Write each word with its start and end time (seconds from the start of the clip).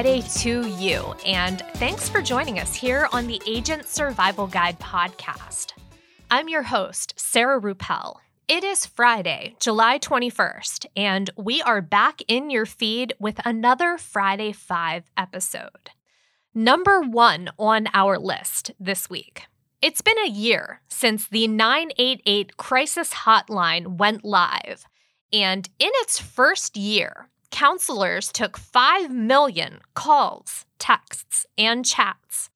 Friday 0.00 0.22
to 0.22 0.66
you, 0.66 1.14
and 1.26 1.60
thanks 1.74 2.08
for 2.08 2.22
joining 2.22 2.58
us 2.58 2.74
here 2.74 3.06
on 3.12 3.26
the 3.26 3.38
Agent 3.46 3.86
Survival 3.86 4.46
Guide 4.46 4.78
podcast. 4.80 5.72
I'm 6.30 6.48
your 6.48 6.62
host, 6.62 7.12
Sarah 7.18 7.60
Rueppel. 7.60 8.16
It 8.48 8.64
is 8.64 8.86
Friday, 8.86 9.56
July 9.60 9.98
21st, 9.98 10.86
and 10.96 11.28
we 11.36 11.60
are 11.60 11.82
back 11.82 12.22
in 12.28 12.48
your 12.48 12.64
feed 12.64 13.12
with 13.18 13.42
another 13.44 13.98
Friday 13.98 14.52
5 14.52 15.10
episode. 15.18 15.90
Number 16.54 17.02
one 17.02 17.50
on 17.58 17.86
our 17.92 18.18
list 18.18 18.70
this 18.80 19.10
week. 19.10 19.42
It's 19.82 20.00
been 20.00 20.18
a 20.18 20.30
year 20.30 20.80
since 20.88 21.28
the 21.28 21.46
988 21.46 22.56
crisis 22.56 23.12
hotline 23.12 23.98
went 23.98 24.24
live, 24.24 24.86
and 25.30 25.68
in 25.78 25.90
its 25.96 26.18
first 26.18 26.78
year, 26.78 27.28
counselors 27.50 28.32
took 28.32 28.56
5 28.56 29.10
million 29.10 29.80
calls, 29.94 30.64
texts, 30.78 31.46
and 31.58 31.84
chats. 31.84 32.50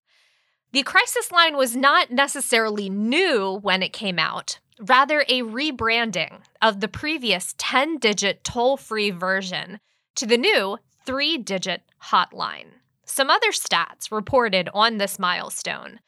The 0.73 0.83
crisis 0.83 1.31
line 1.31 1.57
was 1.57 1.77
not 1.77 2.11
necessarily 2.11 2.91
new 2.91 3.59
when 3.63 3.83
it 3.83 3.93
came 3.93 4.19
out, 4.19 4.59
rather, 4.81 5.21
a 5.29 5.43
rebranding 5.43 6.41
of 6.61 6.81
the 6.81 6.89
previous 6.89 7.55
10 7.59 7.99
digit 7.99 8.43
toll 8.43 8.77
free 8.77 9.11
version 9.11 9.79
to 10.17 10.27
the 10.27 10.39
new 10.39 10.79
three 11.07 11.39
digit 11.39 11.83
hotline. 12.11 12.67
Some 13.05 13.31
other 13.31 13.51
stats 13.53 14.11
reported 14.11 14.69
on 14.75 14.99
this 14.99 15.19
milestone. 15.19 16.01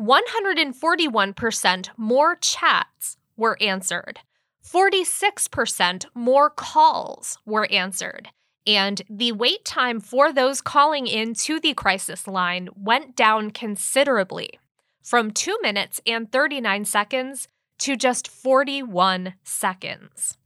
141% 0.00 1.88
more 1.98 2.36
chats 2.36 3.18
were 3.36 3.58
answered. 3.60 4.20
46% 4.66 6.06
more 6.14 6.48
calls 6.48 7.36
were 7.44 7.70
answered. 7.70 8.30
And 8.66 9.02
the 9.10 9.32
wait 9.32 9.66
time 9.66 10.00
for 10.00 10.32
those 10.32 10.62
calling 10.62 11.06
in 11.06 11.34
to 11.34 11.60
the 11.60 11.74
crisis 11.74 12.26
line 12.26 12.70
went 12.74 13.14
down 13.14 13.50
considerably 13.50 14.58
from 15.04 15.30
2 15.30 15.58
minutes 15.62 16.00
and 16.06 16.32
39 16.32 16.84
seconds 16.86 17.46
to 17.78 17.96
just 17.96 18.26
41 18.26 19.34
seconds. 19.44 20.38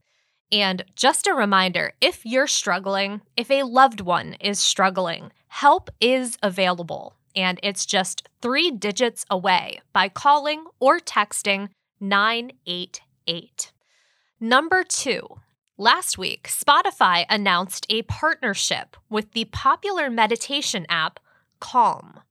And 0.51 0.83
just 0.95 1.27
a 1.27 1.33
reminder 1.33 1.93
if 2.01 2.25
you're 2.25 2.47
struggling, 2.47 3.21
if 3.37 3.49
a 3.49 3.63
loved 3.63 4.01
one 4.01 4.35
is 4.39 4.59
struggling, 4.59 5.31
help 5.47 5.89
is 6.01 6.37
available. 6.43 7.15
And 7.35 7.59
it's 7.63 7.85
just 7.85 8.27
three 8.41 8.71
digits 8.71 9.25
away 9.29 9.81
by 9.93 10.09
calling 10.09 10.65
or 10.79 10.99
texting 10.99 11.69
988. 11.99 13.71
Number 14.39 14.83
two, 14.83 15.21
last 15.77 16.17
week, 16.17 16.47
Spotify 16.47 17.25
announced 17.29 17.85
a 17.89 18.01
partnership 18.03 18.97
with 19.09 19.33
the 19.33 19.45
popular 19.45 20.09
meditation 20.09 20.85
app 20.89 21.19
Calm, 21.59 22.21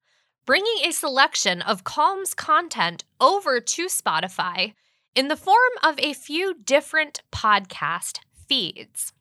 bringing 0.48 0.78
a 0.82 0.92
selection 0.92 1.60
of 1.60 1.84
Calm's 1.84 2.32
content 2.32 3.04
over 3.20 3.60
to 3.60 3.84
Spotify 3.84 4.72
in 5.14 5.28
the 5.28 5.36
form 5.36 5.74
of 5.82 5.98
a 5.98 6.14
few 6.14 6.54
different 6.64 7.20
podcast 7.30 8.20
feeds. 8.48 9.12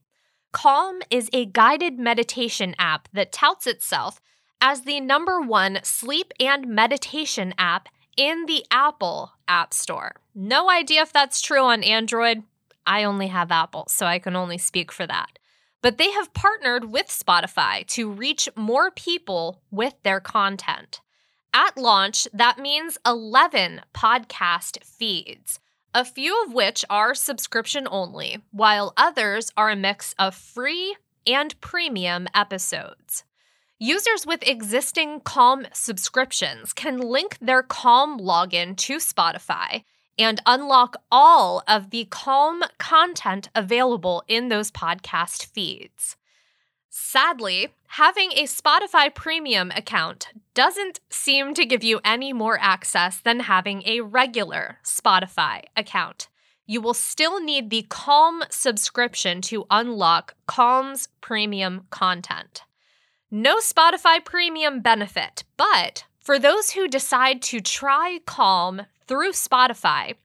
Calm 0.53 1.01
is 1.09 1.29
a 1.33 1.43
guided 1.43 1.99
meditation 1.99 2.73
app 2.79 3.09
that 3.11 3.33
touts 3.33 3.67
itself 3.67 4.21
as 4.61 4.83
the 4.83 5.01
number 5.01 5.41
one 5.41 5.79
sleep 5.83 6.31
and 6.39 6.65
meditation 6.65 7.53
app 7.57 7.89
in 8.15 8.45
the 8.45 8.63
Apple 8.71 9.33
App 9.49 9.73
Store. 9.73 10.15
No 10.33 10.69
idea 10.69 11.01
if 11.01 11.11
that's 11.11 11.41
true 11.41 11.63
on 11.63 11.83
Android. 11.83 12.43
I 12.85 13.03
only 13.03 13.27
have 13.27 13.51
Apple, 13.51 13.83
so 13.89 14.05
I 14.05 14.19
can 14.19 14.37
only 14.37 14.57
speak 14.57 14.93
for 14.93 15.05
that. 15.05 15.39
But 15.81 15.97
they 15.97 16.11
have 16.11 16.33
partnered 16.33 16.89
with 16.89 17.07
Spotify 17.07 17.85
to 17.87 18.09
reach 18.09 18.47
more 18.55 18.91
people 18.91 19.61
with 19.69 19.95
their 20.03 20.21
content. 20.21 21.01
At 21.53 21.77
launch, 21.77 22.27
that 22.33 22.59
means 22.59 22.97
11 23.05 23.81
podcast 23.93 24.83
feeds 24.83 25.59
a 25.93 26.05
few 26.05 26.43
of 26.43 26.53
which 26.53 26.85
are 26.89 27.15
subscription 27.15 27.87
only, 27.89 28.37
while 28.51 28.93
others 28.97 29.51
are 29.57 29.71
a 29.71 29.75
mix 29.75 30.13
of 30.19 30.35
free 30.35 30.95
and 31.25 31.59
premium 31.61 32.27
episodes. 32.35 33.23
Users 33.79 34.25
with 34.25 34.47
existing 34.47 35.21
Calm 35.21 35.65
subscriptions 35.73 36.73
can 36.73 36.99
link 36.99 37.37
their 37.39 37.63
Calm 37.63 38.19
login 38.19 38.75
to 38.77 38.97
Spotify 38.97 39.83
and 40.19 40.41
unlock 40.45 40.97
all 41.11 41.63
of 41.67 41.91
the 41.91 42.05
Calm 42.05 42.63
content 42.79 43.49
available 43.53 44.23
in 44.27 44.49
those 44.49 44.71
podcast 44.71 45.45
feeds. 45.45 46.16
Sadly, 46.99 47.69
having 47.89 48.31
a 48.31 48.45
Spotify 48.45 49.13
premium 49.13 49.69
account 49.69 50.29
doesn't 50.55 50.99
seem 51.11 51.53
to 51.53 51.63
give 51.63 51.83
you 51.83 52.01
any 52.03 52.33
more 52.33 52.57
access 52.59 53.19
than 53.19 53.41
having 53.41 53.83
a 53.85 54.01
regular 54.01 54.79
Spotify 54.83 55.65
account. 55.75 56.27
You 56.65 56.81
will 56.81 56.95
still 56.95 57.39
need 57.39 57.69
the 57.69 57.85
Calm 57.87 58.41
subscription 58.49 59.41
to 59.43 59.67
unlock 59.69 60.33
Calm's 60.47 61.07
premium 61.21 61.85
content. 61.91 62.63
No 63.29 63.57
Spotify 63.57 64.25
premium 64.25 64.81
benefit, 64.81 65.43
but 65.55 66.03
for 66.19 66.39
those 66.39 66.71
who 66.71 66.87
decide 66.87 67.43
to 67.43 67.61
try 67.61 68.21
Calm 68.25 68.87
through 69.05 69.33
Spotify, 69.33 70.15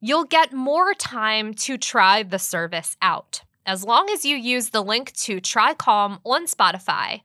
you'll 0.00 0.24
get 0.24 0.52
more 0.52 0.94
time 0.94 1.54
to 1.54 1.76
try 1.76 2.22
the 2.22 2.38
service 2.38 2.96
out. 3.02 3.42
As 3.66 3.84
long 3.84 4.08
as 4.10 4.24
you 4.24 4.36
use 4.36 4.70
the 4.70 4.82
link 4.82 5.12
to 5.12 5.40
Try 5.40 5.74
Calm 5.74 6.18
on 6.24 6.46
Spotify, 6.46 7.22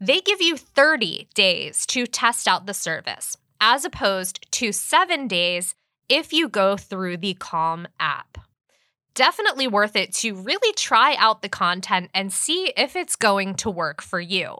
they 0.00 0.20
give 0.20 0.42
you 0.42 0.56
30 0.56 1.28
days 1.34 1.86
to 1.86 2.06
test 2.06 2.48
out 2.48 2.66
the 2.66 2.74
service, 2.74 3.36
as 3.60 3.84
opposed 3.84 4.50
to 4.52 4.72
seven 4.72 5.28
days 5.28 5.74
if 6.08 6.32
you 6.32 6.48
go 6.48 6.76
through 6.76 7.16
the 7.18 7.34
Calm 7.34 7.86
app. 7.98 8.38
Definitely 9.14 9.66
worth 9.66 9.96
it 9.96 10.12
to 10.16 10.34
really 10.34 10.74
try 10.74 11.14
out 11.14 11.40
the 11.40 11.48
content 11.48 12.10
and 12.12 12.32
see 12.32 12.72
if 12.76 12.96
it's 12.96 13.16
going 13.16 13.54
to 13.54 13.70
work 13.70 14.02
for 14.02 14.20
you. 14.20 14.56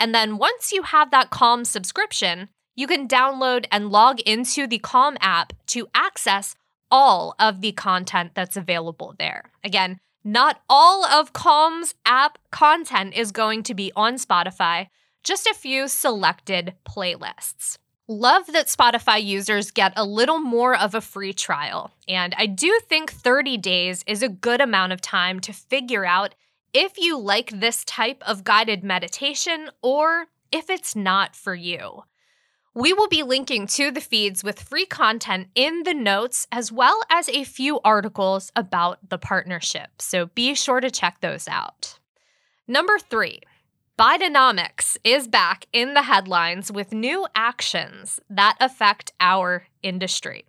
And 0.00 0.14
then 0.14 0.38
once 0.38 0.72
you 0.72 0.82
have 0.82 1.10
that 1.10 1.30
Calm 1.30 1.64
subscription, 1.64 2.48
you 2.74 2.86
can 2.86 3.08
download 3.08 3.66
and 3.70 3.90
log 3.90 4.20
into 4.20 4.66
the 4.66 4.78
Calm 4.78 5.18
app 5.20 5.52
to 5.66 5.88
access 5.94 6.54
all 6.90 7.34
of 7.38 7.60
the 7.60 7.72
content 7.72 8.32
that's 8.34 8.56
available 8.56 9.14
there. 9.18 9.50
Again, 9.62 9.98
not 10.32 10.60
all 10.68 11.06
of 11.06 11.32
Calm's 11.32 11.94
app 12.04 12.38
content 12.50 13.14
is 13.14 13.32
going 13.32 13.62
to 13.62 13.74
be 13.74 13.90
on 13.96 14.16
Spotify, 14.16 14.88
just 15.24 15.46
a 15.46 15.54
few 15.54 15.88
selected 15.88 16.74
playlists. 16.86 17.78
Love 18.06 18.46
that 18.48 18.66
Spotify 18.66 19.22
users 19.22 19.70
get 19.70 19.92
a 19.96 20.04
little 20.04 20.38
more 20.38 20.76
of 20.76 20.94
a 20.94 21.00
free 21.00 21.32
trial, 21.32 21.92
and 22.06 22.34
I 22.36 22.44
do 22.46 22.78
think 22.88 23.10
30 23.10 23.56
days 23.56 24.04
is 24.06 24.22
a 24.22 24.28
good 24.28 24.60
amount 24.60 24.92
of 24.92 25.00
time 25.00 25.40
to 25.40 25.52
figure 25.52 26.04
out 26.04 26.34
if 26.74 26.98
you 26.98 27.18
like 27.18 27.60
this 27.60 27.82
type 27.84 28.22
of 28.26 28.44
guided 28.44 28.84
meditation 28.84 29.70
or 29.82 30.26
if 30.52 30.68
it's 30.68 30.94
not 30.94 31.34
for 31.34 31.54
you. 31.54 32.04
We 32.74 32.92
will 32.92 33.08
be 33.08 33.22
linking 33.22 33.66
to 33.68 33.90
the 33.90 34.00
feeds 34.00 34.44
with 34.44 34.62
free 34.62 34.86
content 34.86 35.48
in 35.54 35.82
the 35.82 35.94
notes, 35.94 36.46
as 36.52 36.70
well 36.70 37.02
as 37.10 37.28
a 37.28 37.44
few 37.44 37.80
articles 37.84 38.52
about 38.54 39.08
the 39.08 39.18
partnership. 39.18 40.00
So 40.00 40.26
be 40.26 40.54
sure 40.54 40.80
to 40.80 40.90
check 40.90 41.20
those 41.20 41.48
out. 41.48 41.98
Number 42.66 42.98
three, 42.98 43.40
Bidenomics 43.98 44.96
is 45.02 45.26
back 45.26 45.66
in 45.72 45.94
the 45.94 46.02
headlines 46.02 46.70
with 46.70 46.92
new 46.92 47.26
actions 47.34 48.20
that 48.30 48.56
affect 48.60 49.12
our 49.18 49.66
industry. 49.82 50.44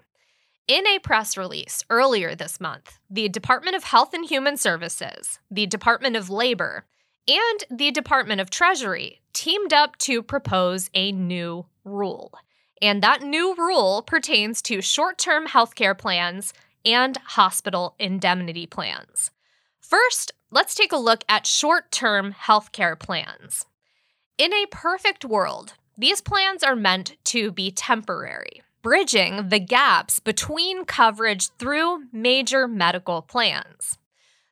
In 0.68 0.86
a 0.86 1.00
press 1.00 1.36
release 1.36 1.83
earlier 1.89 2.36
this 2.36 2.60
month, 2.60 3.00
the 3.10 3.27
Department 3.27 3.75
of 3.75 3.86
Health 3.86 4.13
and 4.13 4.24
Human 4.24 4.56
Services, 4.56 5.39
the 5.50 5.65
Department 5.65 6.15
of 6.15 6.30
Labor, 6.30 6.86
and 7.30 7.64
the 7.70 7.92
Department 7.92 8.42
of 8.42 8.50
Treasury 8.50 9.22
teamed 9.34 9.72
up 9.72 9.98
to 10.00 10.24
propose 10.24 10.90
a 10.96 11.12
new 11.12 11.68
rule. 11.86 12.34
And 12.81 13.04
that 13.04 13.22
new 13.22 13.54
rule 13.56 14.02
pertains 14.02 14.62
to 14.64 14.81
short 14.81 15.20
term 15.20 15.48
healthcare 15.48 15.98
plans 15.98 16.54
and 16.84 17.18
hospital 17.18 17.96
indemnity 18.00 18.66
plans. 18.66 19.30
First, 19.80 20.31
let's 20.50 20.74
take 20.74 20.92
a 20.92 20.98
look 20.98 21.24
at 21.30 21.46
short 21.46 21.92
term 21.92 22.34
healthcare 22.34 22.98
plans. 22.98 23.66
In 24.38 24.52
a 24.52 24.66
perfect 24.72 25.24
world, 25.24 25.74
these 25.98 26.22
plans 26.22 26.64
are 26.64 26.75
meant 26.75 27.18
to 27.25 27.52
be 27.52 27.70
temporary, 27.70 28.64
bridging 28.82 29.50
the 29.50 29.60
gaps 29.60 30.20
between 30.20 30.86
coverage 30.86 31.50
through 31.60 32.06
major 32.12 32.68
medical 32.68 33.22
plans. 33.22 34.00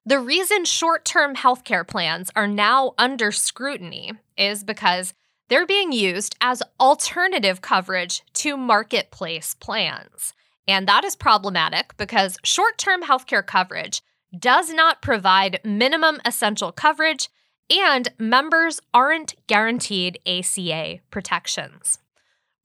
The 0.07 0.19
reason 0.19 0.63
short 0.63 1.03
term 1.03 1.35
healthcare 1.35 1.85
plans 1.85 2.31
are 2.33 2.47
now 2.47 2.93
under 2.97 3.29
scrutiny 3.29 4.13
is 4.37 4.63
because 4.63 5.13
they're 5.49 5.65
being 5.65 5.91
used 5.91 6.33
as 6.39 6.63
alternative 6.79 7.59
coverage 7.59 8.21
to 8.35 8.55
marketplace 8.55 9.53
plans. 9.55 10.33
And 10.65 10.87
that 10.87 11.03
is 11.03 11.17
problematic 11.17 11.97
because 11.97 12.37
short 12.41 12.77
term 12.77 13.03
healthcare 13.03 13.45
coverage 13.45 14.01
does 14.39 14.71
not 14.71 15.01
provide 15.01 15.59
minimum 15.65 16.21
essential 16.23 16.71
coverage, 16.71 17.27
and 17.69 18.07
members 18.17 18.79
aren't 18.93 19.35
guaranteed 19.47 20.19
ACA 20.25 20.99
protections. 21.11 21.99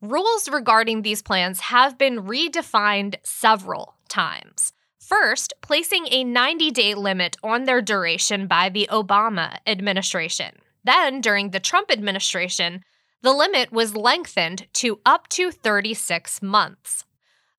Rules 0.01 0.49
regarding 0.49 1.03
these 1.03 1.23
plans 1.23 1.59
have 1.59 1.99
been 1.99 2.23
redefined 2.23 3.17
several 3.25 3.97
times. 4.09 4.73
First, 5.03 5.55
placing 5.63 6.07
a 6.11 6.23
90 6.23 6.71
day 6.71 6.95
limit 6.95 7.37
on 7.43 7.65
their 7.65 7.83
duration 7.83 8.47
by 8.47 8.69
the 8.69 8.89
Obama 8.89 9.59
administration. 9.67 10.55
Then, 10.85 11.21
during 11.21 11.51
the 11.51 11.59
Trump 11.59 11.91
administration, 11.91 12.85
the 13.21 13.33
limit 13.33 13.73
was 13.73 13.97
lengthened 13.97 14.69
to 14.75 15.01
up 15.05 15.27
to 15.31 15.51
36 15.51 16.41
months. 16.41 17.05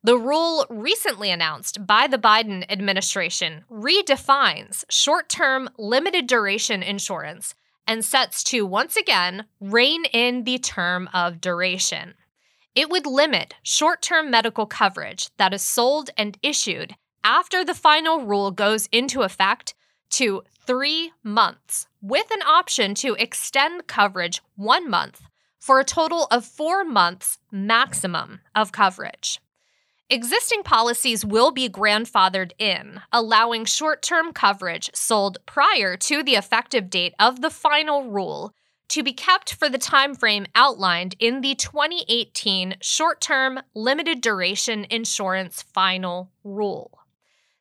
The 0.04 0.18
rule 0.18 0.66
recently 0.70 1.32
announced 1.32 1.86
by 1.86 2.08
the 2.08 2.18
Biden 2.18 2.66
administration 2.70 3.66
redefines 3.70 4.86
short 4.90 5.28
term 5.28 5.70
limited 5.78 6.28
duration 6.28 6.82
insurance 6.82 7.56
and 7.86 8.06
sets 8.06 8.42
to 8.46 8.66
once 8.66 8.96
again 8.96 9.48
rein 9.60 10.06
in 10.06 10.46
the 10.46 10.60
term 10.60 11.10
of 11.14 11.42
duration. 11.42 12.14
It 12.74 12.90
would 12.90 13.06
limit 13.06 13.56
short 13.64 14.02
term 14.02 14.32
medical 14.32 14.66
coverage 14.66 15.30
that 15.36 15.54
is 15.54 15.62
sold 15.62 16.10
and 16.18 16.38
issued 16.42 16.96
after 17.24 17.64
the 17.64 17.74
final 17.74 18.26
rule 18.26 18.52
goes 18.52 18.88
into 18.92 19.22
effect 19.22 19.74
to 20.12 20.44
three 20.66 21.12
months, 21.24 21.88
with 22.02 22.30
an 22.32 22.42
option 22.44 22.94
to 22.96 23.16
extend 23.16 23.88
coverage 23.88 24.42
one 24.56 24.90
month 24.90 25.24
for 25.60 25.80
a 25.80 25.86
total 25.86 26.28
of 26.30 26.46
four 26.46 26.84
months 26.84 27.40
maximum 27.52 28.42
of 28.54 28.72
coverage. 28.72 29.40
Existing 30.10 30.62
policies 30.64 31.26
will 31.26 31.52
be 31.52 31.70
grandfathered 31.70 32.52
in, 32.60 33.02
allowing 33.12 33.66
short 33.66 34.02
term 34.02 34.34
coverage 34.34 34.92
sold 34.94 35.38
prior 35.46 35.96
to 35.98 36.22
the 36.22 36.36
effective 36.36 36.90
date 36.90 37.16
of 37.18 37.42
the 37.42 37.50
final 37.50 38.10
rule 38.10 38.54
to 38.90 39.02
be 39.02 39.14
kept 39.14 39.54
for 39.56 39.70
the 39.70 39.78
time 39.78 40.14
frame 40.14 40.46
outlined 40.54 41.16
in 41.18 41.42
the 41.42 41.56
2018 41.56 42.76
short 42.82 43.22
term 43.22 43.60
limited 43.74 44.22
duration 44.22 44.86
insurance 44.90 45.64
final 45.64 46.30
rule. 46.44 47.00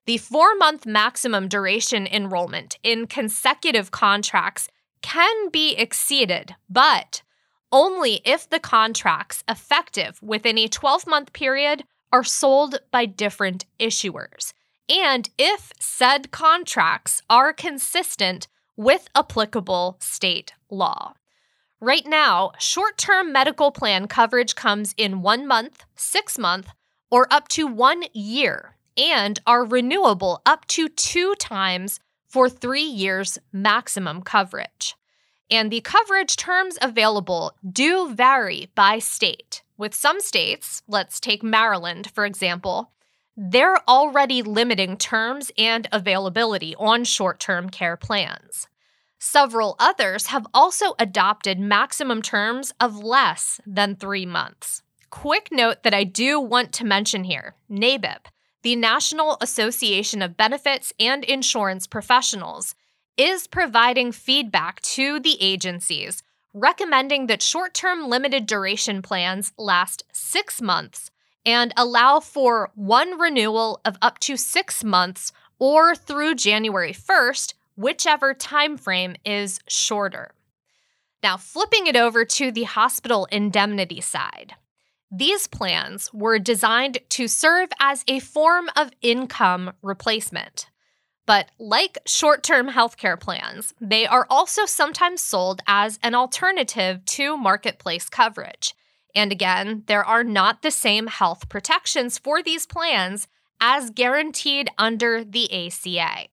The 0.05 0.19
four 0.19 0.57
month 0.57 0.85
maximum 0.85 1.47
duration 1.47 2.09
enrollment 2.09 2.77
in 2.83 3.07
consecutive 3.07 3.93
contracts 3.93 4.69
can 5.01 5.49
be 5.51 5.77
exceeded, 5.77 6.57
but 6.69 7.23
only 7.71 8.21
if 8.25 8.49
the 8.51 8.59
contracts 8.59 9.45
effective 9.49 10.21
within 10.21 10.59
a 10.59 10.67
12 10.67 11.07
month 11.07 11.33
period 11.33 11.85
are 12.13 12.25
sold 12.25 12.81
by 12.91 13.07
different 13.07 13.65
issuers, 13.79 14.53
and 14.89 15.31
if 15.39 15.73
said 15.79 16.33
contracts 16.33 17.23
are 17.31 17.53
consistent 17.53 18.49
with 18.77 19.09
applicable 19.15 19.97
state 20.01 20.53
law. 20.69 21.15
Right 21.81 22.07
now, 22.07 22.53
short 22.59 22.99
term 22.99 23.33
medical 23.33 23.71
plan 23.71 24.09
coverage 24.09 24.57
comes 24.57 24.95
in 24.97 25.23
one 25.23 25.47
month, 25.47 25.85
six 25.95 26.39
month, 26.39 26.71
or 27.11 27.33
up 27.33 27.49
to 27.49 27.67
one 27.67 28.05
year, 28.13 28.77
and 28.97 29.39
are 29.47 29.65
renewable 29.65 30.43
up 30.47 30.67
to 30.69 30.89
two 30.89 31.35
times 31.37 32.01
for 32.29 32.49
three 32.49 32.83
years 32.83 33.39
maximum 33.53 34.23
coverage 34.23 34.95
and 35.53 35.71
the 35.71 35.83
coverage 35.83 36.37
terms 36.37 36.79
available 36.81 37.53
do 37.71 38.13
vary 38.15 38.71
by 38.75 38.99
state. 38.99 39.63
With 39.77 39.95
some 39.95 40.21
states, 40.21 40.83
let's 40.89 41.21
take 41.21 41.43
Maryland 41.43 42.11
for 42.15 42.25
example, 42.25 42.91
they're 43.37 43.79
already 43.89 44.43
limiting 44.43 44.97
terms 44.97 45.51
and 45.57 45.89
availability 45.93 46.75
on 46.77 47.05
short 47.05 47.39
term 47.39 47.69
care 47.69 47.97
plans. 47.97 48.67
Several 49.19 49.77
others 49.79 50.29
have 50.29 50.47
also 50.53 50.95
adopted 50.99 51.61
maximum 51.61 52.23
terms 52.23 52.73
of 52.81 53.05
less 53.05 53.61
than 53.67 53.95
three 53.95 54.27
months. 54.27 54.83
Quick 55.11 55.49
note 55.53 55.83
that 55.83 55.95
I 55.95 56.05
do 56.05 56.41
want 56.41 56.73
to 56.75 56.85
mention 56.85 57.25
here 57.25 57.55
NABIP, 57.71 58.27
the 58.63 58.77
National 58.77 59.37
Association 59.41 60.23
of 60.23 60.37
Benefits 60.37 60.93
and 60.99 61.25
Insurance 61.25 61.87
Professionals, 61.87 62.75
is 63.17 63.47
providing 63.47 64.13
feedback 64.13 64.81
to 64.83 65.21
the 65.21 65.37
agencies, 65.41 66.23
recommending 66.55 67.27
that 67.27 67.43
short 67.43 67.75
term 67.75 68.09
limited 68.09 68.47
duration 68.47 69.03
plans 69.03 69.53
last 69.59 70.05
six 70.13 70.63
months 70.63 71.11
and 71.45 71.73
allow 71.77 72.21
for 72.21 72.71
one 72.75 73.19
renewal 73.19 73.81
of 73.85 73.99
up 74.01 74.19
to 74.21 74.37
six 74.37 74.85
months 74.85 75.33
or 75.59 75.95
through 75.95 76.35
January 76.35 76.93
1st, 76.93 77.55
whichever 77.77 78.33
time 78.35 78.77
frame 78.77 79.17
is 79.25 79.61
shorter. 79.69 80.33
Now, 81.23 81.37
flipping 81.37 81.87
it 81.87 81.97
over 81.97 82.25
to 82.25 82.51
the 82.51 82.65
hospital 82.65 83.27
indemnity 83.31 84.01
side. 84.01 84.55
These 85.15 85.47
plans 85.47 86.09
were 86.15 86.39
designed 86.39 86.99
to 87.11 87.29
serve 87.29 87.69
as 87.79 88.03
a 88.09 88.19
form 88.19 88.71
of 88.75 88.93
income 89.03 89.73
replacement. 89.83 90.71
But 91.27 91.51
like 91.59 91.99
short 92.07 92.43
term 92.43 92.71
healthcare 92.71 93.21
plans, 93.21 93.75
they 93.79 94.07
are 94.07 94.27
also 94.31 94.65
sometimes 94.65 95.23
sold 95.23 95.61
as 95.67 95.99
an 96.03 96.15
alternative 96.15 97.05
to 97.05 97.37
marketplace 97.37 98.09
coverage. 98.09 98.73
And 99.15 99.31
again, 99.31 99.85
there 99.87 100.03
are 100.03 100.25
not 100.25 100.63
the 100.63 100.71
same 100.71 101.09
health 101.09 101.51
protections 101.51 102.17
for 102.17 102.43
these 102.43 102.65
plans 102.65 103.29
as 103.61 103.91
guaranteed 103.91 104.71
under 104.79 105.23
the 105.23 105.67
ACA. 105.67 106.29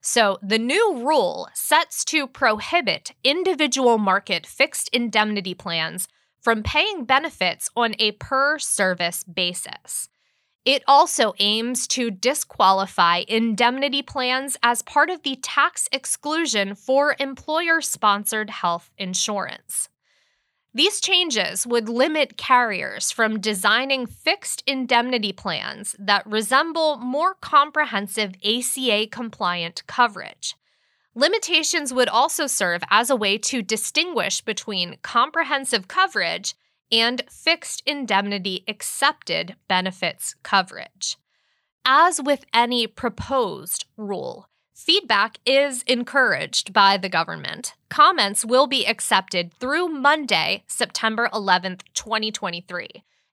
So, 0.00 0.38
the 0.40 0.58
new 0.58 1.04
rule 1.04 1.48
sets 1.52 2.04
to 2.06 2.28
prohibit 2.28 3.10
individual 3.24 3.98
market 3.98 4.46
fixed 4.46 4.88
indemnity 4.92 5.52
plans 5.52 6.06
from 6.40 6.62
paying 6.62 7.04
benefits 7.04 7.70
on 7.76 7.94
a 7.98 8.12
per 8.12 8.58
service 8.58 9.24
basis. 9.24 10.08
It 10.64 10.82
also 10.86 11.32
aims 11.38 11.86
to 11.88 12.10
disqualify 12.10 13.24
indemnity 13.26 14.02
plans 14.02 14.58
as 14.62 14.82
part 14.82 15.08
of 15.08 15.22
the 15.22 15.36
tax 15.36 15.88
exclusion 15.90 16.74
for 16.74 17.16
employer 17.18 17.80
sponsored 17.80 18.50
health 18.50 18.90
insurance. 18.98 19.88
These 20.72 21.00
changes 21.00 21.66
would 21.66 21.88
limit 21.88 22.36
carriers 22.36 23.10
from 23.10 23.40
designing 23.40 24.06
fixed 24.06 24.62
indemnity 24.66 25.32
plans 25.32 25.96
that 25.98 26.26
resemble 26.26 26.96
more 26.98 27.34
comprehensive 27.34 28.34
ACA 28.44 29.08
compliant 29.10 29.82
coverage. 29.88 30.54
Limitations 31.14 31.92
would 31.92 32.08
also 32.08 32.46
serve 32.46 32.82
as 32.88 33.10
a 33.10 33.16
way 33.16 33.36
to 33.36 33.62
distinguish 33.62 34.40
between 34.42 34.98
comprehensive 35.02 35.88
coverage 35.88 36.54
and 36.92 37.22
fixed 37.28 37.82
indemnity 37.84 38.62
excepted 38.66 39.56
benefits 39.68 40.36
coverage. 40.42 41.16
As 41.84 42.20
with 42.22 42.44
any 42.54 42.86
proposed 42.86 43.86
rule, 43.96 44.48
feedback 44.72 45.38
is 45.44 45.82
encouraged 45.82 46.72
by 46.72 46.96
the 46.96 47.08
government. 47.08 47.74
Comments 47.88 48.44
will 48.44 48.68
be 48.68 48.86
accepted 48.86 49.52
through 49.54 49.88
Monday, 49.88 50.62
September 50.68 51.28
11th, 51.32 51.82
2023. 51.94 52.88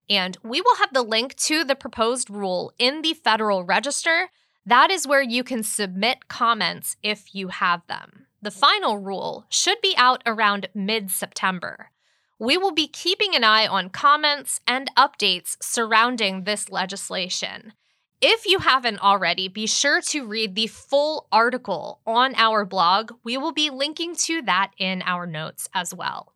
And 0.09 0.37
we 0.43 0.61
will 0.61 0.75
have 0.77 0.93
the 0.93 1.03
link 1.03 1.35
to 1.35 1.63
the 1.63 1.75
proposed 1.75 2.29
rule 2.29 2.71
in 2.79 3.01
the 3.01 3.13
Federal 3.13 3.63
Register. 3.63 4.29
That 4.67 4.91
is 4.91 5.07
where 5.07 5.21
you 5.21 5.45
can 5.45 5.63
submit 5.63 6.27
comments 6.27 6.97
if 7.01 7.33
you 7.33 7.47
have 7.47 7.87
them. 7.87 8.25
The 8.41 8.51
final 8.51 8.97
rule 8.97 9.45
should 9.47 9.79
be 9.81 9.95
out 9.95 10.21
around 10.25 10.67
mid 10.75 11.09
September. 11.09 11.91
We 12.37 12.57
will 12.57 12.73
be 12.73 12.89
keeping 12.89 13.33
an 13.33 13.45
eye 13.45 13.65
on 13.65 13.89
comments 13.89 14.59
and 14.67 14.91
updates 14.97 15.55
surrounding 15.61 16.43
this 16.43 16.69
legislation. 16.69 17.71
If 18.19 18.45
you 18.45 18.59
haven't 18.59 18.99
already, 18.99 19.47
be 19.47 19.67
sure 19.67 20.01
to 20.01 20.27
read 20.27 20.55
the 20.55 20.67
full 20.67 21.27
article 21.31 22.01
on 22.05 22.35
our 22.35 22.65
blog. 22.65 23.13
We 23.23 23.37
will 23.37 23.53
be 23.53 23.69
linking 23.69 24.17
to 24.25 24.41
that 24.41 24.71
in 24.77 25.01
our 25.05 25.25
notes 25.25 25.69
as 25.73 25.93
well. 25.93 26.33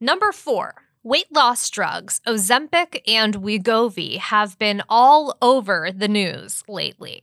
Number 0.00 0.32
four, 0.32 0.74
weight 1.04 1.32
loss 1.32 1.70
drugs, 1.70 2.20
Ozempic 2.26 3.02
and 3.06 3.36
Wegovy, 3.36 4.18
have 4.18 4.58
been 4.58 4.82
all 4.88 5.36
over 5.40 5.90
the 5.94 6.08
news 6.08 6.64
lately. 6.66 7.22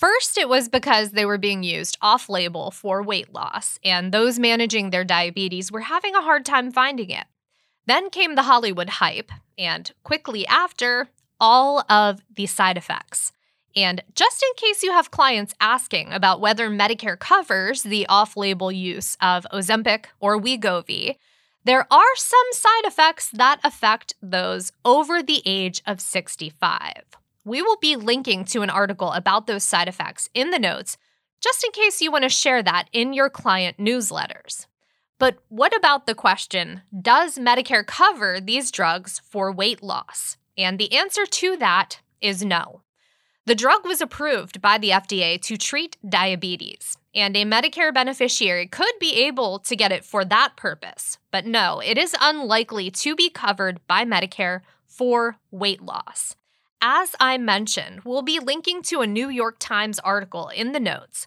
First, 0.00 0.38
it 0.38 0.48
was 0.48 0.70
because 0.70 1.10
they 1.10 1.26
were 1.26 1.36
being 1.36 1.62
used 1.62 1.98
off 2.00 2.30
label 2.30 2.70
for 2.70 3.02
weight 3.02 3.34
loss, 3.34 3.78
and 3.84 4.12
those 4.12 4.38
managing 4.38 4.88
their 4.88 5.04
diabetes 5.04 5.70
were 5.70 5.82
having 5.82 6.14
a 6.14 6.22
hard 6.22 6.46
time 6.46 6.72
finding 6.72 7.10
it. 7.10 7.26
Then 7.84 8.08
came 8.08 8.34
the 8.34 8.44
Hollywood 8.44 8.88
hype, 8.88 9.30
and 9.58 9.92
quickly 10.02 10.46
after, 10.46 11.10
all 11.38 11.84
of 11.90 12.22
the 12.34 12.46
side 12.46 12.78
effects. 12.78 13.32
And 13.76 14.02
just 14.14 14.42
in 14.42 14.48
case 14.56 14.82
you 14.82 14.90
have 14.90 15.10
clients 15.10 15.54
asking 15.60 16.14
about 16.14 16.40
whether 16.40 16.70
Medicare 16.70 17.18
covers 17.18 17.82
the 17.82 18.06
off 18.06 18.38
label 18.38 18.72
use 18.72 19.18
of 19.20 19.46
Ozempic 19.52 20.06
or 20.18 20.40
Wegovy, 20.40 21.16
there 21.64 21.86
are 21.92 22.16
some 22.16 22.46
side 22.52 22.86
effects 22.86 23.28
that 23.34 23.60
affect 23.62 24.14
those 24.22 24.72
over 24.82 25.22
the 25.22 25.42
age 25.44 25.82
of 25.86 26.00
65. 26.00 27.19
We 27.44 27.62
will 27.62 27.78
be 27.78 27.96
linking 27.96 28.44
to 28.46 28.62
an 28.62 28.70
article 28.70 29.12
about 29.12 29.46
those 29.46 29.64
side 29.64 29.88
effects 29.88 30.28
in 30.34 30.50
the 30.50 30.58
notes, 30.58 30.98
just 31.42 31.64
in 31.64 31.72
case 31.72 32.00
you 32.00 32.12
want 32.12 32.24
to 32.24 32.28
share 32.28 32.62
that 32.62 32.88
in 32.92 33.12
your 33.12 33.30
client 33.30 33.78
newsletters. 33.78 34.66
But 35.18 35.38
what 35.48 35.76
about 35.76 36.06
the 36.06 36.14
question 36.14 36.82
Does 36.98 37.38
Medicare 37.38 37.86
cover 37.86 38.40
these 38.40 38.70
drugs 38.70 39.20
for 39.24 39.52
weight 39.52 39.82
loss? 39.82 40.36
And 40.56 40.78
the 40.78 40.92
answer 40.92 41.24
to 41.24 41.56
that 41.56 42.00
is 42.20 42.44
no. 42.44 42.82
The 43.46 43.54
drug 43.54 43.86
was 43.86 44.00
approved 44.00 44.60
by 44.60 44.78
the 44.78 44.90
FDA 44.90 45.40
to 45.42 45.56
treat 45.56 45.96
diabetes, 46.06 46.98
and 47.14 47.36
a 47.36 47.44
Medicare 47.44 47.92
beneficiary 47.92 48.66
could 48.66 48.92
be 49.00 49.24
able 49.26 49.58
to 49.60 49.76
get 49.76 49.92
it 49.92 50.04
for 50.04 50.24
that 50.26 50.56
purpose. 50.56 51.18
But 51.30 51.46
no, 51.46 51.80
it 51.80 51.96
is 51.96 52.14
unlikely 52.20 52.90
to 52.90 53.16
be 53.16 53.30
covered 53.30 53.80
by 53.86 54.04
Medicare 54.04 54.60
for 54.86 55.38
weight 55.50 55.80
loss. 55.80 56.36
As 56.82 57.14
I 57.20 57.36
mentioned, 57.36 58.00
we'll 58.04 58.22
be 58.22 58.38
linking 58.38 58.82
to 58.84 59.00
a 59.00 59.06
New 59.06 59.28
York 59.28 59.56
Times 59.58 59.98
article 59.98 60.48
in 60.48 60.72
the 60.72 60.80
notes. 60.80 61.26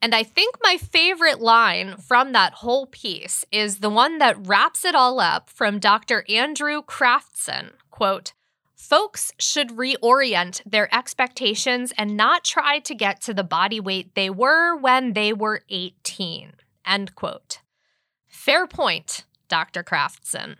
And 0.00 0.14
I 0.14 0.22
think 0.22 0.56
my 0.62 0.76
favorite 0.76 1.40
line 1.40 1.96
from 1.96 2.32
that 2.32 2.54
whole 2.54 2.86
piece 2.86 3.44
is 3.50 3.78
the 3.78 3.90
one 3.90 4.18
that 4.18 4.46
wraps 4.46 4.84
it 4.84 4.94
all 4.94 5.20
up 5.20 5.50
from 5.50 5.78
Dr. 5.78 6.24
Andrew 6.28 6.82
Kraftson. 6.82 7.72
Quote, 7.90 8.32
Folks 8.74 9.32
should 9.38 9.70
reorient 9.70 10.60
their 10.64 10.94
expectations 10.94 11.92
and 11.96 12.16
not 12.16 12.44
try 12.44 12.78
to 12.80 12.94
get 12.94 13.20
to 13.22 13.34
the 13.34 13.42
body 13.42 13.80
weight 13.80 14.14
they 14.14 14.30
were 14.30 14.76
when 14.76 15.14
they 15.14 15.32
were 15.32 15.62
18. 15.70 16.52
End 16.86 17.14
quote. 17.14 17.60
Fair 18.26 18.66
point, 18.66 19.24
Dr. 19.48 19.82
Kraftson. 19.82 20.56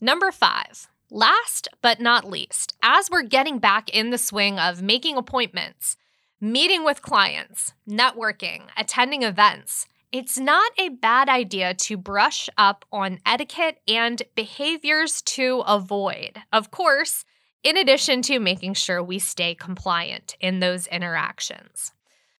Number 0.00 0.32
five, 0.32 0.88
Last 1.14 1.68
but 1.82 2.00
not 2.00 2.24
least, 2.24 2.72
as 2.82 3.10
we're 3.10 3.22
getting 3.22 3.58
back 3.58 3.90
in 3.90 4.08
the 4.08 4.16
swing 4.16 4.58
of 4.58 4.80
making 4.80 5.18
appointments, 5.18 5.98
meeting 6.40 6.84
with 6.84 7.02
clients, 7.02 7.74
networking, 7.86 8.62
attending 8.78 9.22
events, 9.22 9.86
it's 10.10 10.38
not 10.38 10.72
a 10.78 10.88
bad 10.88 11.28
idea 11.28 11.74
to 11.74 11.98
brush 11.98 12.48
up 12.56 12.86
on 12.90 13.18
etiquette 13.26 13.82
and 13.86 14.22
behaviors 14.34 15.20
to 15.20 15.62
avoid. 15.66 16.38
Of 16.50 16.70
course, 16.70 17.26
in 17.62 17.76
addition 17.76 18.22
to 18.22 18.40
making 18.40 18.72
sure 18.72 19.02
we 19.02 19.18
stay 19.18 19.54
compliant 19.54 20.34
in 20.40 20.60
those 20.60 20.86
interactions. 20.86 21.92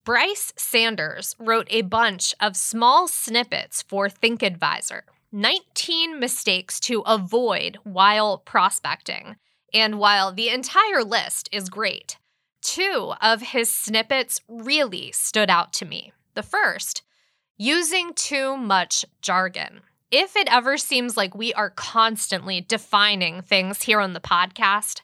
Bryce 0.03 0.55
Sanders 0.57 1.37
wrote 1.39 1.69
a 1.69 1.83
bunch 1.83 2.35
of 2.41 2.57
small 2.57 3.07
snippets 3.07 3.83
for 3.83 4.09
Think 4.09 4.43
Advisor 4.43 5.05
19 5.33 6.21
mistakes 6.21 6.79
to 6.81 7.01
avoid 7.01 7.79
while 7.85 8.39
prospecting. 8.39 9.37
And 9.73 9.99
while 9.99 10.33
the 10.33 10.51
entire 10.51 11.03
list 11.03 11.49
is 11.51 11.71
great, 11.71 12.19
two 12.61 13.15
of 13.23 13.41
his 13.41 13.73
snippets 13.73 14.43
really 14.47 15.11
stood 15.13 15.49
out 15.49 15.73
to 15.75 15.87
me. 15.87 16.13
The 16.35 16.43
first, 16.43 17.03
using 17.57 18.13
too 18.15 18.57
much 18.59 19.05
jargon. 19.23 19.81
If 20.11 20.37
it 20.37 20.53
ever 20.53 20.77
seems 20.77 21.17
like 21.17 21.35
we 21.35 21.55
are 21.55 21.71
constantly 21.71 22.61
defining 22.61 23.41
things 23.41 23.83
here 23.83 24.01
on 24.01 24.13
the 24.13 24.21
podcast, 24.21 25.01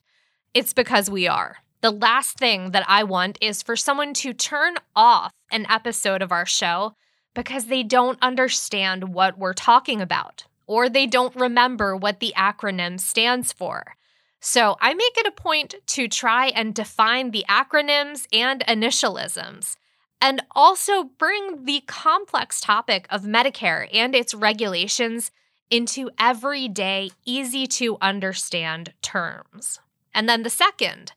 it's 0.53 0.75
because 0.75 1.09
we 1.09 1.27
are. 1.27 1.57
The 1.81 1.91
last 1.91 2.39
thing 2.39 2.73
that 2.73 2.85
I 2.87 3.05
want 3.05 3.39
is 3.41 3.63
for 3.63 3.77
someone 3.77 4.13
to 4.15 4.35
turn 4.35 4.75
off 4.95 5.33
an 5.51 5.65
episode 5.71 6.21
of 6.21 6.33
our 6.33 6.45
show 6.45 6.95
because 7.39 7.67
they 7.67 7.85
don't 7.85 8.19
understand 8.21 9.15
what 9.15 9.39
we're 9.39 9.55
talking 9.55 10.01
about 10.01 10.45
or 10.67 10.89
they 10.89 11.07
don't 11.07 11.37
remember 11.37 11.95
what 11.97 12.19
the 12.19 12.35
acronym 12.37 12.99
stands 12.99 13.53
for. 13.53 13.95
So 14.41 14.77
I 14.81 14.93
make 14.93 15.17
it 15.17 15.25
a 15.25 15.31
point 15.31 15.77
to 15.87 16.09
try 16.09 16.47
and 16.49 16.75
define 16.75 17.31
the 17.31 17.45
acronyms 17.49 18.27
and 18.33 18.65
initialisms 18.67 19.77
and 20.21 20.43
also 20.51 21.05
bring 21.05 21.65
the 21.65 21.85
complex 21.87 22.61
topic 22.61 23.07
of 23.09 23.23
Medicare 23.23 23.89
and 23.93 24.17
its 24.17 24.35
regulations 24.35 25.31
into 25.71 26.11
everyday, 26.19 27.13
easy 27.25 27.69
to 27.69 27.99
understand 28.01 28.95
terms. 29.01 29.79
And 30.13 30.29
then 30.29 30.43
the 30.43 30.51
second, 30.51 31.13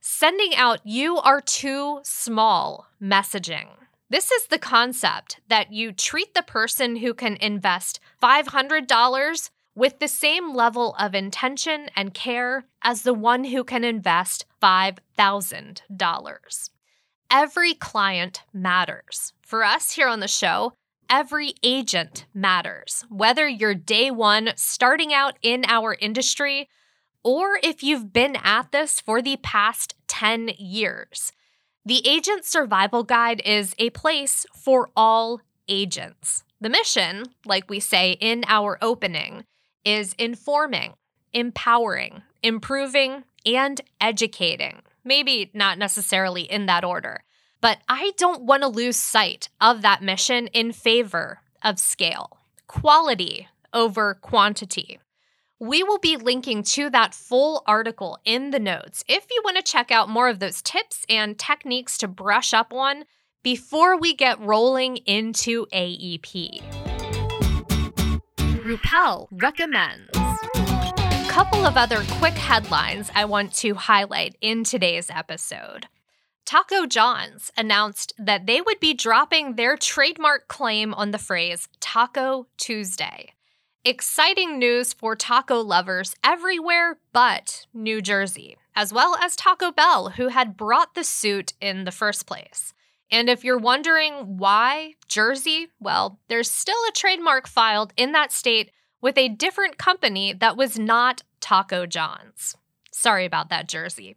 sending 0.00 0.54
out 0.54 0.80
you 0.86 1.18
are 1.18 1.42
too 1.42 2.00
small 2.04 2.86
messaging. 3.02 3.68
This 4.10 4.30
is 4.30 4.46
the 4.46 4.58
concept 4.58 5.38
that 5.48 5.70
you 5.70 5.92
treat 5.92 6.32
the 6.32 6.42
person 6.42 6.96
who 6.96 7.12
can 7.12 7.36
invest 7.36 8.00
$500 8.22 9.50
with 9.74 9.98
the 9.98 10.08
same 10.08 10.54
level 10.54 10.94
of 10.98 11.14
intention 11.14 11.90
and 11.94 12.14
care 12.14 12.64
as 12.82 13.02
the 13.02 13.12
one 13.12 13.44
who 13.44 13.64
can 13.64 13.84
invest 13.84 14.46
$5,000. 14.62 16.70
Every 17.30 17.74
client 17.74 18.42
matters. 18.52 19.34
For 19.42 19.62
us 19.62 19.92
here 19.92 20.08
on 20.08 20.20
the 20.20 20.26
show, 20.26 20.72
every 21.10 21.52
agent 21.62 22.24
matters. 22.32 23.04
Whether 23.10 23.46
you're 23.46 23.74
day 23.74 24.10
one 24.10 24.52
starting 24.56 25.12
out 25.12 25.36
in 25.42 25.66
our 25.66 25.98
industry 26.00 26.70
or 27.22 27.58
if 27.62 27.82
you've 27.82 28.10
been 28.10 28.36
at 28.36 28.72
this 28.72 29.02
for 29.02 29.20
the 29.20 29.36
past 29.36 29.96
10 30.06 30.52
years. 30.56 31.32
The 31.84 32.06
Agent 32.06 32.44
Survival 32.44 33.02
Guide 33.02 33.40
is 33.44 33.74
a 33.78 33.90
place 33.90 34.44
for 34.54 34.90
all 34.96 35.40
agents. 35.68 36.44
The 36.60 36.68
mission, 36.68 37.24
like 37.46 37.70
we 37.70 37.80
say 37.80 38.12
in 38.20 38.44
our 38.46 38.78
opening, 38.82 39.44
is 39.84 40.14
informing, 40.18 40.94
empowering, 41.32 42.22
improving, 42.42 43.24
and 43.46 43.80
educating. 44.00 44.82
Maybe 45.04 45.50
not 45.54 45.78
necessarily 45.78 46.42
in 46.42 46.66
that 46.66 46.84
order, 46.84 47.22
but 47.60 47.78
I 47.88 48.12
don't 48.16 48.42
want 48.42 48.62
to 48.62 48.68
lose 48.68 48.96
sight 48.96 49.48
of 49.60 49.82
that 49.82 50.02
mission 50.02 50.48
in 50.48 50.72
favor 50.72 51.40
of 51.62 51.78
scale, 51.78 52.38
quality 52.66 53.48
over 53.72 54.14
quantity. 54.14 54.98
We 55.60 55.82
will 55.82 55.98
be 55.98 56.16
linking 56.16 56.62
to 56.62 56.88
that 56.90 57.14
full 57.14 57.64
article 57.66 58.20
in 58.24 58.50
the 58.50 58.60
notes 58.60 59.02
if 59.08 59.26
you 59.28 59.42
want 59.44 59.56
to 59.56 59.62
check 59.62 59.90
out 59.90 60.08
more 60.08 60.28
of 60.28 60.38
those 60.38 60.62
tips 60.62 61.04
and 61.08 61.36
techniques 61.36 61.98
to 61.98 62.06
brush 62.06 62.54
up 62.54 62.72
on 62.72 63.06
before 63.42 63.98
we 63.98 64.14
get 64.14 64.38
rolling 64.38 64.98
into 64.98 65.66
AEP. 65.74 66.62
Rueppel 68.36 69.26
recommends. 69.32 70.08
A 70.14 71.26
couple 71.28 71.66
of 71.66 71.76
other 71.76 72.04
quick 72.18 72.34
headlines 72.34 73.10
I 73.12 73.24
want 73.24 73.52
to 73.54 73.74
highlight 73.74 74.36
in 74.40 74.62
today's 74.62 75.10
episode. 75.10 75.88
Taco 76.46 76.86
John's 76.86 77.50
announced 77.56 78.12
that 78.16 78.46
they 78.46 78.60
would 78.60 78.78
be 78.78 78.94
dropping 78.94 79.56
their 79.56 79.76
trademark 79.76 80.46
claim 80.46 80.94
on 80.94 81.10
the 81.10 81.18
phrase 81.18 81.68
Taco 81.80 82.46
Tuesday. 82.58 83.34
Exciting 83.84 84.58
news 84.58 84.92
for 84.92 85.14
taco 85.14 85.60
lovers 85.60 86.14
everywhere 86.24 86.98
but 87.12 87.66
New 87.72 88.02
Jersey, 88.02 88.56
as 88.74 88.92
well 88.92 89.16
as 89.16 89.36
Taco 89.36 89.70
Bell, 89.70 90.10
who 90.10 90.28
had 90.28 90.56
brought 90.56 90.94
the 90.94 91.04
suit 91.04 91.52
in 91.60 91.84
the 91.84 91.92
first 91.92 92.26
place. 92.26 92.74
And 93.10 93.30
if 93.30 93.44
you're 93.44 93.56
wondering 93.56 94.36
why 94.36 94.94
Jersey, 95.06 95.68
well, 95.78 96.18
there's 96.28 96.50
still 96.50 96.76
a 96.88 96.92
trademark 96.92 97.46
filed 97.46 97.92
in 97.96 98.12
that 98.12 98.32
state 98.32 98.72
with 99.00 99.16
a 99.16 99.28
different 99.28 99.78
company 99.78 100.32
that 100.32 100.56
was 100.56 100.76
not 100.78 101.22
Taco 101.40 101.86
John's. 101.86 102.56
Sorry 102.92 103.24
about 103.24 103.48
that, 103.48 103.68
Jersey. 103.68 104.16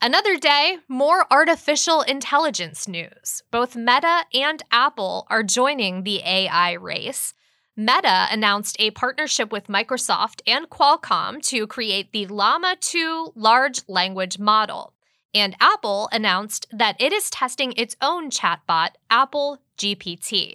Another 0.00 0.36
day, 0.36 0.78
more 0.86 1.26
artificial 1.32 2.02
intelligence 2.02 2.86
news. 2.86 3.42
Both 3.50 3.74
Meta 3.74 4.24
and 4.32 4.62
Apple 4.70 5.26
are 5.28 5.42
joining 5.42 6.04
the 6.04 6.22
AI 6.24 6.72
race. 6.72 7.34
Meta 7.76 8.28
announced 8.30 8.76
a 8.78 8.92
partnership 8.92 9.50
with 9.50 9.66
Microsoft 9.66 10.42
and 10.46 10.70
Qualcomm 10.70 11.42
to 11.48 11.66
create 11.66 12.12
the 12.12 12.26
Llama 12.28 12.76
2 12.80 13.32
large 13.34 13.80
language 13.88 14.38
model. 14.38 14.92
And 15.34 15.56
Apple 15.58 16.08
announced 16.12 16.68
that 16.70 16.94
it 17.00 17.12
is 17.12 17.30
testing 17.30 17.72
its 17.72 17.96
own 18.00 18.30
chatbot, 18.30 18.90
Apple 19.10 19.58
GPT. 19.76 20.54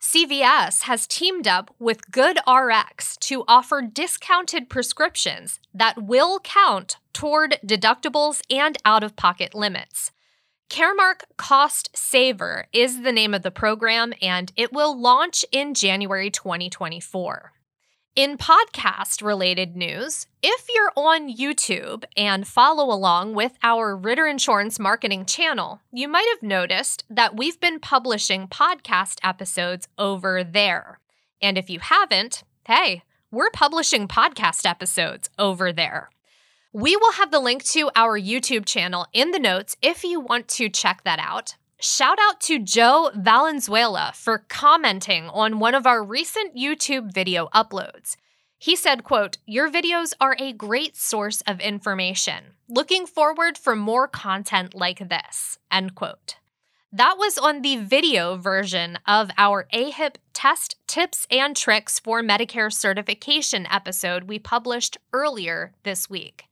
CVS 0.00 0.82
has 0.82 1.06
teamed 1.06 1.46
up 1.46 1.72
with 1.78 2.10
GoodRx 2.10 3.20
to 3.20 3.44
offer 3.46 3.80
discounted 3.80 4.68
prescriptions 4.68 5.60
that 5.72 6.02
will 6.02 6.40
count 6.40 6.96
toward 7.12 7.60
deductibles 7.64 8.42
and 8.50 8.76
out 8.84 9.04
of 9.04 9.14
pocket 9.14 9.54
limits. 9.54 10.10
Caremark 10.72 11.24
Cost 11.36 11.90
Saver 11.94 12.66
is 12.72 13.02
the 13.02 13.12
name 13.12 13.34
of 13.34 13.42
the 13.42 13.50
program, 13.50 14.14
and 14.22 14.50
it 14.56 14.72
will 14.72 14.98
launch 14.98 15.44
in 15.52 15.74
January 15.74 16.30
2024. 16.30 17.52
In 18.16 18.38
podcast 18.38 19.22
related 19.22 19.76
news, 19.76 20.26
if 20.42 20.64
you're 20.74 20.92
on 20.96 21.30
YouTube 21.30 22.04
and 22.16 22.48
follow 22.48 22.90
along 22.90 23.34
with 23.34 23.52
our 23.62 23.94
Ritter 23.94 24.26
Insurance 24.26 24.78
marketing 24.78 25.26
channel, 25.26 25.82
you 25.92 26.08
might 26.08 26.26
have 26.32 26.42
noticed 26.42 27.04
that 27.10 27.36
we've 27.36 27.60
been 27.60 27.78
publishing 27.78 28.48
podcast 28.48 29.18
episodes 29.22 29.88
over 29.98 30.42
there. 30.42 31.00
And 31.42 31.58
if 31.58 31.68
you 31.68 31.80
haven't, 31.80 32.44
hey, 32.66 33.02
we're 33.30 33.50
publishing 33.50 34.08
podcast 34.08 34.64
episodes 34.64 35.28
over 35.38 35.70
there. 35.70 36.08
We 36.74 36.96
will 36.96 37.12
have 37.12 37.30
the 37.30 37.38
link 37.38 37.64
to 37.64 37.90
our 37.94 38.18
YouTube 38.18 38.64
channel 38.64 39.06
in 39.12 39.32
the 39.32 39.38
notes 39.38 39.76
if 39.82 40.04
you 40.04 40.20
want 40.20 40.48
to 40.48 40.70
check 40.70 41.02
that 41.04 41.18
out. 41.18 41.56
Shout 41.78 42.16
out 42.18 42.40
to 42.42 42.58
Joe 42.58 43.10
Valenzuela 43.14 44.12
for 44.14 44.38
commenting 44.48 45.28
on 45.28 45.58
one 45.58 45.74
of 45.74 45.86
our 45.86 46.02
recent 46.02 46.56
YouTube 46.56 47.12
video 47.12 47.48
uploads. 47.54 48.16
He 48.56 48.74
said, 48.74 49.04
quote, 49.04 49.36
"Your 49.44 49.70
videos 49.70 50.14
are 50.18 50.34
a 50.38 50.54
great 50.54 50.96
source 50.96 51.42
of 51.42 51.60
information. 51.60 52.54
Looking 52.68 53.04
forward 53.04 53.58
for 53.58 53.76
more 53.76 54.08
content 54.08 54.72
like 54.72 55.10
this." 55.10 55.58
End 55.70 55.94
quote. 55.94 56.36
That 56.90 57.18
was 57.18 57.36
on 57.36 57.60
the 57.60 57.76
video 57.76 58.36
version 58.36 58.98
of 59.06 59.30
our 59.36 59.66
AHIP 59.74 60.16
test 60.32 60.76
tips 60.86 61.26
and 61.30 61.54
tricks 61.54 61.98
for 61.98 62.22
Medicare 62.22 62.72
certification 62.72 63.66
episode 63.70 64.24
we 64.24 64.38
published 64.38 64.96
earlier 65.12 65.74
this 65.82 66.08
week. 66.08 66.46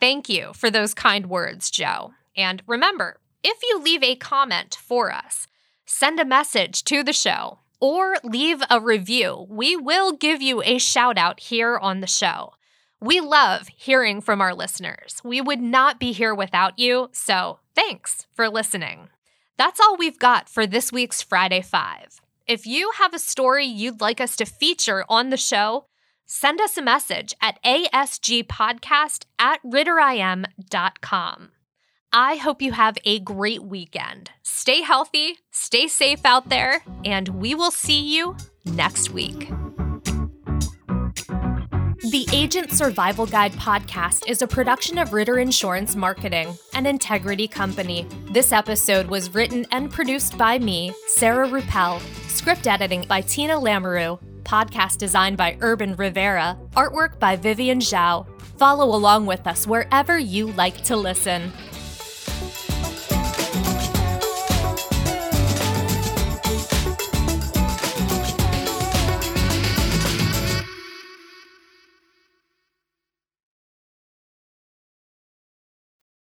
Thank 0.00 0.28
you 0.28 0.52
for 0.54 0.70
those 0.70 0.94
kind 0.94 1.26
words, 1.26 1.70
Joe. 1.70 2.12
And 2.36 2.62
remember, 2.66 3.18
if 3.42 3.58
you 3.62 3.80
leave 3.82 4.02
a 4.02 4.14
comment 4.16 4.76
for 4.80 5.12
us, 5.12 5.48
send 5.86 6.20
a 6.20 6.24
message 6.24 6.84
to 6.84 7.02
the 7.02 7.12
show, 7.12 7.58
or 7.80 8.16
leave 8.22 8.62
a 8.70 8.80
review, 8.80 9.46
we 9.48 9.76
will 9.76 10.12
give 10.12 10.40
you 10.40 10.62
a 10.62 10.78
shout 10.78 11.18
out 11.18 11.40
here 11.40 11.76
on 11.78 12.00
the 12.00 12.06
show. 12.06 12.52
We 13.00 13.20
love 13.20 13.68
hearing 13.68 14.20
from 14.20 14.40
our 14.40 14.54
listeners. 14.54 15.20
We 15.24 15.40
would 15.40 15.60
not 15.60 16.00
be 16.00 16.12
here 16.12 16.34
without 16.34 16.78
you, 16.78 17.10
so 17.12 17.60
thanks 17.74 18.26
for 18.34 18.48
listening. 18.48 19.08
That's 19.56 19.80
all 19.80 19.96
we've 19.96 20.18
got 20.18 20.48
for 20.48 20.66
this 20.66 20.92
week's 20.92 21.22
Friday 21.22 21.62
Five. 21.62 22.20
If 22.46 22.66
you 22.66 22.92
have 22.98 23.14
a 23.14 23.18
story 23.18 23.66
you'd 23.66 24.00
like 24.00 24.20
us 24.20 24.36
to 24.36 24.44
feature 24.44 25.04
on 25.08 25.30
the 25.30 25.36
show, 25.36 25.86
send 26.28 26.60
us 26.60 26.76
a 26.76 26.82
message 26.82 27.34
at 27.40 27.60
asgpodcast 27.64 29.24
at 29.38 29.60
ritterim.com. 29.64 31.48
I 32.12 32.36
hope 32.36 32.62
you 32.62 32.72
have 32.72 32.96
a 33.04 33.18
great 33.18 33.62
weekend. 33.62 34.30
Stay 34.42 34.82
healthy, 34.82 35.38
stay 35.50 35.88
safe 35.88 36.24
out 36.24 36.48
there, 36.48 36.82
and 37.04 37.28
we 37.28 37.54
will 37.54 37.70
see 37.70 38.16
you 38.16 38.36
next 38.64 39.10
week. 39.10 39.50
The 42.10 42.26
Agent 42.32 42.72
Survival 42.72 43.26
Guide 43.26 43.52
podcast 43.52 44.26
is 44.26 44.40
a 44.40 44.46
production 44.46 44.96
of 44.96 45.12
Ritter 45.12 45.38
Insurance 45.38 45.94
Marketing, 45.96 46.56
an 46.72 46.86
integrity 46.86 47.46
company. 47.46 48.06
This 48.30 48.52
episode 48.52 49.08
was 49.08 49.34
written 49.34 49.66
and 49.72 49.90
produced 49.90 50.38
by 50.38 50.58
me, 50.58 50.94
Sarah 51.08 51.46
Rueppel, 51.46 52.00
script 52.28 52.66
editing 52.66 53.04
by 53.06 53.20
Tina 53.20 53.58
Lamoreux, 53.58 54.18
podcast 54.48 54.96
designed 54.96 55.36
by 55.36 55.58
Urban 55.60 55.94
Rivera, 55.96 56.58
artwork 56.72 57.18
by 57.18 57.36
Vivian 57.36 57.80
Zhao. 57.80 58.26
Follow 58.56 58.96
along 58.96 59.26
with 59.26 59.46
us 59.46 59.66
wherever 59.66 60.18
you 60.18 60.52
like 60.52 60.82
to 60.84 60.96
listen. 60.96 61.52